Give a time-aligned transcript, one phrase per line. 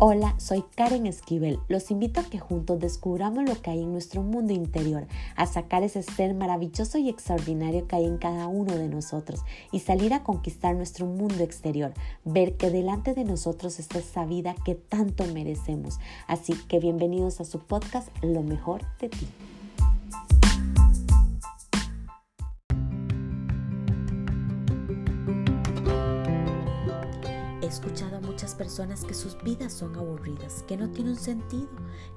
[0.00, 1.60] Hola, soy Karen Esquivel.
[1.68, 5.06] Los invito a que juntos descubramos lo que hay en nuestro mundo interior,
[5.36, 9.78] a sacar ese ser maravilloso y extraordinario que hay en cada uno de nosotros y
[9.78, 11.94] salir a conquistar nuestro mundo exterior,
[12.24, 16.00] ver que delante de nosotros está esa vida que tanto merecemos.
[16.26, 19.28] Así que bienvenidos a su podcast Lo mejor de ti.
[27.62, 28.20] He escuchado
[28.52, 31.68] personas que sus vidas son aburridas, que no tienen sentido,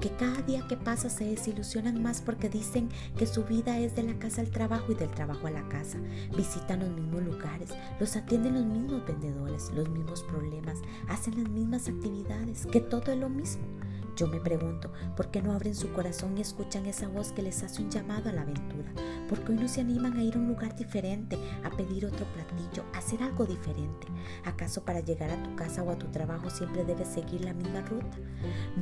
[0.01, 4.03] que cada día que pasa se desilusionan más porque dicen que su vida es de
[4.03, 5.99] la casa al trabajo y del trabajo a la casa.
[6.35, 7.69] Visitan los mismos lugares,
[7.99, 13.19] los atienden los mismos vendedores, los mismos problemas, hacen las mismas actividades, que todo es
[13.19, 13.61] lo mismo.
[14.17, 17.61] Yo me pregunto, ¿por qué no abren su corazón y escuchan esa voz que les
[17.61, 18.91] hace un llamado a la aventura?
[19.29, 22.25] ¿Por qué hoy no se animan a ir a un lugar diferente, a pedir otro
[22.33, 24.07] platillo, a hacer algo diferente?
[24.43, 27.81] ¿Acaso para llegar a tu casa o a tu trabajo siempre debes seguir la misma
[27.81, 28.17] ruta?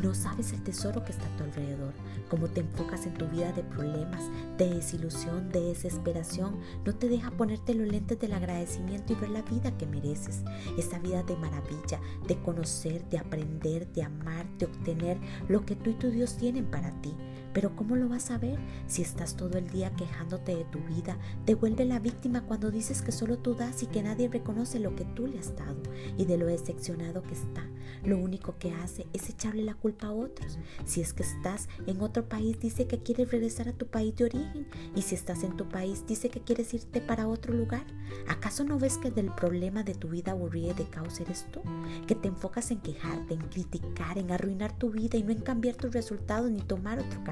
[0.01, 1.93] No sabes el tesoro que está a tu alrededor,
[2.29, 4.23] cómo te enfocas en tu vida de problemas,
[4.57, 9.41] de desilusión, de desesperación, no te deja ponerte los lentes del agradecimiento y ver la
[9.41, 10.43] vida que mereces,
[10.77, 15.91] esa vida de maravilla, de conocer, de aprender, de amar, de obtener lo que tú
[15.91, 17.13] y tu Dios tienen para ti.
[17.55, 21.17] Pero ¿cómo lo vas a ver si estás todo el día quejándote de tu vida?
[21.45, 24.93] Te vuelve la víctima cuando dices que solo tú das y que nadie reconoce lo
[24.93, 25.81] que tú le has dado
[26.17, 27.65] y de lo decepcionado que está.
[28.03, 30.59] Lo único que hace es echarle la culpa a otros.
[30.83, 34.25] Si es que estás en otro país, dice que quieres regresar a tu país de
[34.25, 34.67] origen.
[34.93, 37.85] Y si estás en tu país, dice que quieres irte para otro lugar.
[38.27, 41.61] ¿Acaso no ves que del problema de tu vida aburrida y de caos eres tú?
[42.05, 45.75] Que te enfocas en quejarte, en criticar, en arruinar tu vida y no en cambiar
[45.75, 47.23] tus resultados ni tomar otro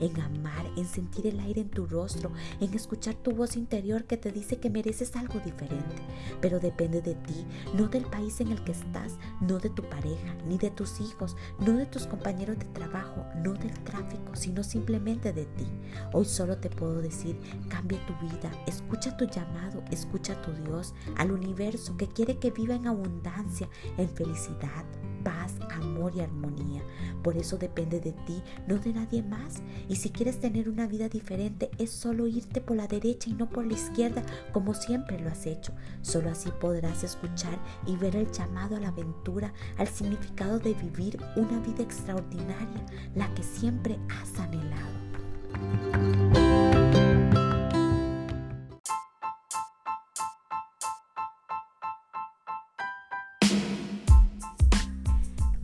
[0.00, 4.16] en amar, en sentir el aire en tu rostro, en escuchar tu voz interior que
[4.16, 6.02] te dice que mereces algo diferente.
[6.40, 10.34] Pero depende de ti, no del país en el que estás, no de tu pareja,
[10.46, 15.32] ni de tus hijos, no de tus compañeros de trabajo, no del tráfico, sino simplemente
[15.32, 15.66] de ti.
[16.12, 17.38] Hoy solo te puedo decir,
[17.68, 22.50] cambia tu vida, escucha tu llamado, escucha a tu Dios, al universo que quiere que
[22.50, 24.84] viva en abundancia, en felicidad,
[25.24, 26.82] paz, amor y armonía.
[27.22, 29.62] Por eso depende de ti, no de nadie más.
[29.88, 33.48] Y si quieres tener una vida diferente, es solo irte por la derecha y no
[33.48, 35.72] por la izquierda, como siempre lo has hecho.
[36.02, 41.18] Solo así podrás escuchar y ver el llamado a la aventura, al significado de vivir
[41.36, 46.43] una vida extraordinaria, la que siempre has anhelado.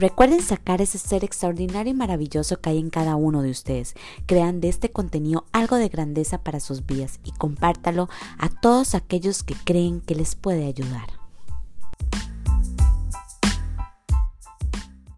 [0.01, 3.93] Recuerden sacar ese ser extraordinario y maravilloso que hay en cada uno de ustedes.
[4.25, 9.43] Crean de este contenido algo de grandeza para sus vidas y compártalo a todos aquellos
[9.43, 11.20] que creen que les puede ayudar.